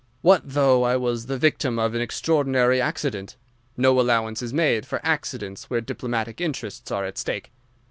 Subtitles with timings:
[0.21, 3.35] What though I was the victim of an extraordinary accident?
[3.77, 7.51] No allowance is made for accidents where diplomatic interests are at stake.